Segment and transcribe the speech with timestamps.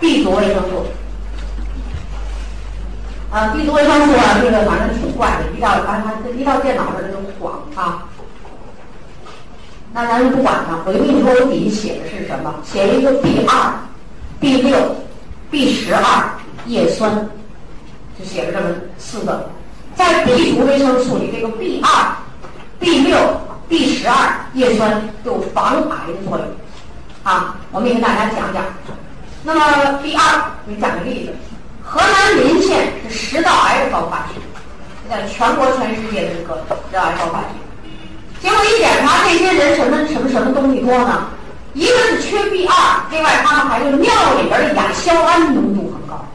[0.00, 0.86] B 族维生素。
[3.30, 8.04] 啊，B 族维生素啊，这个反正挺怪的，一到啊它一到电脑上就晃啊。
[9.92, 12.54] 那咱就不管它，我就跟你说，我底下写的是什么？
[12.64, 13.72] 写了一个 B 二、
[14.38, 14.76] B 六、
[15.50, 16.30] B 十二
[16.66, 17.28] 叶酸，
[18.18, 19.50] 就写了这么四个。
[19.94, 22.16] 在 B 族维生素里，这个 B 二、
[22.78, 23.18] B 六、
[23.68, 26.46] B 十二叶酸有防癌的作用。
[27.22, 28.62] 啊，我们给大家讲讲。
[29.46, 30.20] 那么 B 二，
[30.66, 31.32] 给你讲个例子。
[31.80, 34.40] 河南临县是食道癌的高发区，
[35.08, 36.56] 在全国全世界的这个
[36.90, 37.54] 食道癌高发区。
[38.42, 41.28] 结果一检查，这些人什么什么什么东西多呢？
[41.74, 42.74] 一个是缺 B 二，
[43.12, 46.26] 另外他们还是尿里边的亚硝胺浓度很高。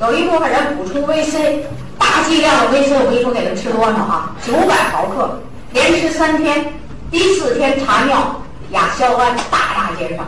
[0.00, 1.60] 有一部分人补充 VC，
[1.96, 4.34] 大剂量的 VC，我跟你说给他吃多少啊？
[4.44, 6.74] 九百毫克，连吃三天，
[7.08, 10.24] 第四天查尿，亚硝胺大大减少，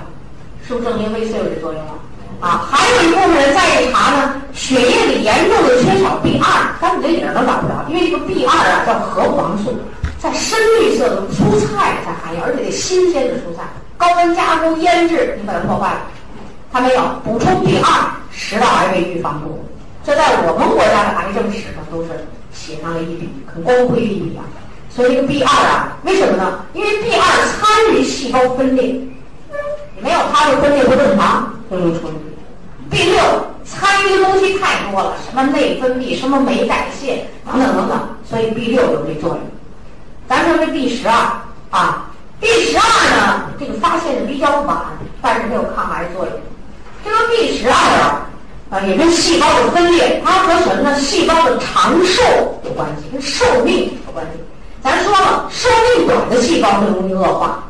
[0.69, 1.93] 是不是证明 VC 有这作用了？
[2.41, 9.75] 啊，还有一部分人再一查呢，血液里严重的缺少 B 二，但是这影都找不着，因为这个 B 二啊叫核黄素，
[10.19, 13.63] 在深绿色的蔬菜才含有，而且得新鲜的蔬菜，
[13.97, 16.01] 高温加工腌制你把它破坏了，
[16.71, 17.89] 它没有补充 B 二，
[18.31, 19.65] 食道癌被预防住，
[20.05, 22.11] 这在我们国家的癌症史上都是
[22.53, 24.45] 写上了一笔很光辉的一笔啊。
[24.91, 26.63] 所以这个 B 二啊，为什么呢？
[26.75, 27.23] 因为 B 二
[27.57, 28.95] 参与细胞分裂，
[30.39, 32.21] 它的分裂不正常，不容易出问题。
[32.89, 33.21] B 六
[33.65, 39.41] 参与的东西太多了，什么内分泌，什么酶代谢等等等等，所以 B 六有这作用。
[40.29, 41.15] 咱说这 B 十二
[41.71, 42.07] 啊
[42.39, 44.79] ，B 十二呢，这个发现的比较晚，
[45.21, 46.35] 但是它有抗癌作用。
[47.05, 48.31] 这个 B 十二啊，
[48.71, 50.97] 啊也跟细胞的分裂，它和什么呢？
[51.01, 52.23] 细胞的长寿
[52.65, 54.41] 有关系，跟寿命有关系。
[54.85, 57.65] 咱说了，寿命短的细胞就容易恶化，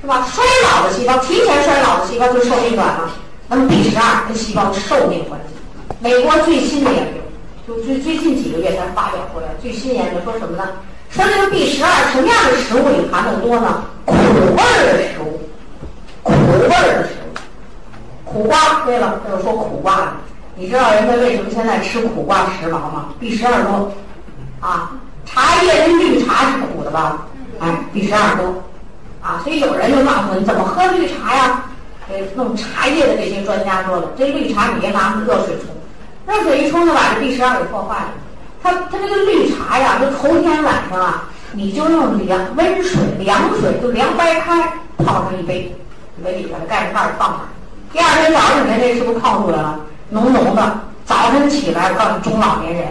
[0.00, 0.26] 是吧？
[0.32, 3.10] 衰老的细胞，提前衰老的细胞就寿命短了。
[3.48, 5.54] 那么 B 十二跟细胞寿命关系，
[6.00, 9.46] 美国最新的研究，就最最近几个月才发表出来。
[9.60, 10.68] 最新研究说什么呢？
[11.10, 13.84] 说这个 B 十二什么样的食物里含的多呢？
[14.04, 15.40] 苦味儿的食物，
[16.22, 18.84] 苦味儿的食物，苦瓜。
[18.84, 20.12] 对了，这是说苦瓜的。
[20.54, 23.92] 你知道人家为什么现在吃苦瓜时髦吗？B 十二多，
[24.60, 24.92] 啊，
[25.24, 27.26] 茶叶跟绿茶是苦的吧？
[27.60, 28.62] 哎，B 十二多，
[29.22, 31.64] 啊，所以有人就告诉你怎么喝绿茶呀？
[32.08, 35.66] 给弄茶叶的这些专家说了，这绿茶你别拿热水冲，
[36.26, 38.08] 热水一冲就把这 B 十二给破坏了。
[38.62, 44.72] 它它这个绿茶呀，就头天晚上啊，你就用凉温水、凉水就凉白开
[45.04, 45.76] 泡上一杯，
[46.24, 47.40] 杯里把它盖上盖儿放上。
[47.92, 49.78] 第二天早上你看这是不是泡出来了？
[50.08, 50.80] 浓浓的。
[51.04, 52.88] 早晨起来，我告诉你，中老年人，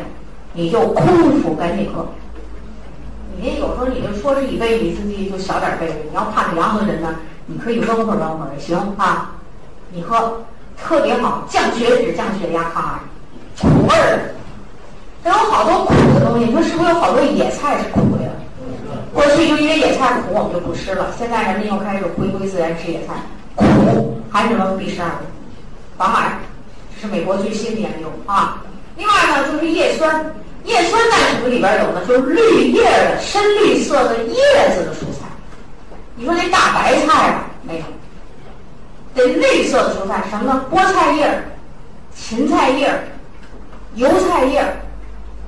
[0.54, 2.08] 你就空腹赶紧喝。
[3.80, 5.86] 我说你就说是一杯，你自己就小点杯。
[6.10, 7.16] 你要怕凉的人呢？
[7.46, 9.36] 你可以温和温和的行啊，
[9.92, 10.42] 你喝
[10.76, 13.00] 特别好，降血脂、降血压、抗癌，
[13.62, 14.34] 苦味儿
[15.24, 15.30] 它。
[15.30, 18.32] 有好多苦的东西，你说是不是有好多野菜是苦的呀？
[19.14, 21.12] 过去就因为野菜苦，我们就不吃了。
[21.16, 23.14] 现在人们又开始回归自然吃野菜，
[23.56, 25.10] 苦含什么 B 十二，
[25.98, 26.40] 防癌，
[26.96, 28.64] 这是美国最新的研究啊。
[28.96, 30.34] 另外呢，就是叶酸，
[30.68, 32.02] 叶酸在什么里边有呢？
[32.06, 34.36] 就是绿叶的深绿色的叶
[34.76, 35.26] 子的蔬菜。
[36.16, 37.86] 你说那大白菜啊，没有，
[39.16, 40.66] 得绿色的蔬菜，什么呢？
[40.70, 41.46] 菠菜叶儿、
[42.14, 43.00] 芹菜叶儿、
[43.96, 44.76] 油菜叶儿。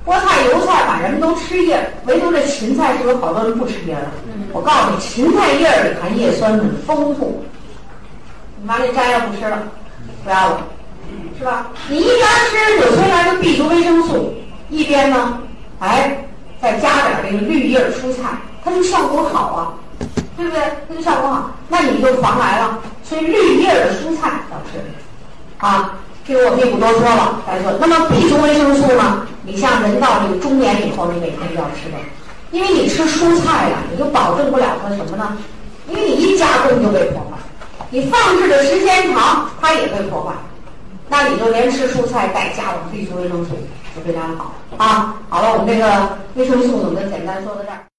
[0.06, 4.08] 菠菜、油菜把，人们都吃叶儿，唯独这芹菜是有好多人不吃叶儿的。
[4.50, 7.44] 我告诉你，芹菜叶儿里含叶酸很丰富。
[8.58, 9.62] 你把这摘了不吃了，
[10.24, 10.66] 不要了，
[11.38, 11.68] 是吧？
[11.88, 14.34] 你一边吃纽崔莱的 B 族维生素，
[14.70, 15.38] 一边呢，
[15.80, 16.24] 哎，
[16.62, 19.74] 再加点这个绿叶蔬菜，它就效果好啊。
[20.36, 20.62] 对不对？
[20.88, 22.78] 它就效果好，那你就防癌了。
[23.04, 24.80] 所以绿叶的蔬菜要吃，
[25.58, 27.74] 啊，这个我就不多说了，再说。
[27.78, 29.26] 那么 B 族维生素呢？
[29.42, 31.98] 你像人到这个中年以后，你每天就要吃的，
[32.52, 35.36] 因为你吃蔬菜呀，你就保证不了它什么呢？
[35.86, 37.36] 因为你一加工就被破坏，
[37.90, 40.32] 你放置的时间长，它也被破坏。
[41.10, 43.50] 那你就连吃蔬菜带加我们 B 族维生素
[43.94, 45.16] 就非常好啊。
[45.28, 47.80] 好了，我们这个维生素我们就简单说到这儿。